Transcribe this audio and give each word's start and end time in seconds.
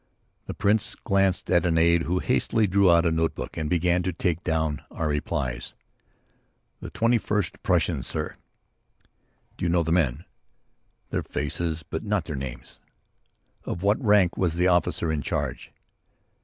The 0.47 0.55
Prince 0.55 0.95
glanced 0.95 1.51
at 1.51 1.63
an 1.63 1.77
aide, 1.77 2.01
who 2.01 2.17
hastily 2.17 2.65
drew 2.65 2.89
out 2.91 3.05
a 3.05 3.11
notebook 3.11 3.55
and 3.55 3.69
began 3.69 4.01
to 4.01 4.11
take 4.11 4.43
down 4.43 4.81
our 4.89 5.07
replies. 5.07 5.75
"The 6.81 6.89
21st 6.89 7.61
Prussians, 7.61 8.07
sir." 8.07 8.35
"Do 9.57 9.65
you 9.65 9.69
know 9.69 9.83
the 9.83 9.91
men?" 9.91 10.25
"Their 11.11 11.21
faces 11.21 11.83
but 11.83 12.03
not 12.03 12.25
their 12.25 12.35
names." 12.35 12.79
"Of 13.63 13.83
what 13.83 14.03
rank 14.03 14.35
was 14.37 14.55
the 14.55 14.67
officer 14.67 15.11
in 15.11 15.21
charge?" 15.21 15.71